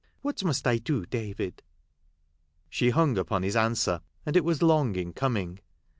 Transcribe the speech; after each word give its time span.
What 0.23 0.43
must 0.43 0.65
I 0.65 0.79
do, 0.79 1.05
David?" 1.05 1.61
She 2.71 2.89
hung 2.89 3.19
upon 3.19 3.43
his 3.43 3.55
answer; 3.55 4.01
and 4.25 4.35
it 4.35 4.43
was 4.43 4.63
long 4.63 4.95
in 4.95 5.13
coming. 5.13 5.59